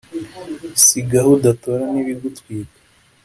si 0.83 0.99
gaho 1.09 1.29
udatora 1.37 1.83
n'ibigutwika 1.93 2.77